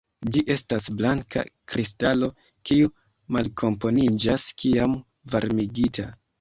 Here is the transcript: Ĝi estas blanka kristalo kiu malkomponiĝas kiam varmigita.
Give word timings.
Ĝi 0.35 0.41
estas 0.53 0.87
blanka 1.01 1.43
kristalo 1.73 2.31
kiu 2.71 2.91
malkomponiĝas 3.37 4.51
kiam 4.65 5.01
varmigita. 5.37 6.13